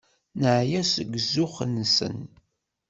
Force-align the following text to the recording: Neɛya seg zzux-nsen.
Neɛya 0.39 0.81
seg 0.93 1.09
zzux-nsen. 1.23 2.19